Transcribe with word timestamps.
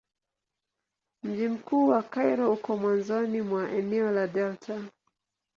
Mji 1.23 1.47
mkuu 1.47 1.87
wa 1.87 2.03
Kairo 2.03 2.53
uko 2.53 2.77
mwanzoni 2.77 3.41
mwa 3.41 3.71
eneo 3.71 4.11
la 4.11 4.27
delta. 4.27 4.83